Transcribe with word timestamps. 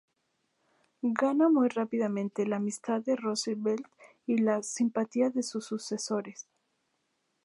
Gana 1.03 1.47
muy 1.47 1.67
rápidamente 1.69 2.47
la 2.47 2.55
amistad 2.55 3.03
de 3.03 3.15
Roosevelt 3.15 3.85
y 4.25 4.39
la 4.39 4.63
simpatía 4.63 5.29
de 5.29 5.43
sus 5.43 5.67
sucesores. 5.67 6.47